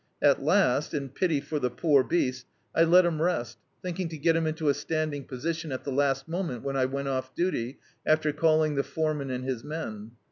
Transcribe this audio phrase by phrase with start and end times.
[0.19, 4.35] At last, in pity for the poor beast, I let him rest, thtoking to get
[4.35, 8.33] him into a standing position at the last moment, when I went off duty, after
[8.33, 10.13] calling the foreman and his men.